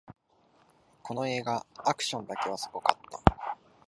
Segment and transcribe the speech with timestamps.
[1.03, 3.21] この映画、アクションだけはすごかった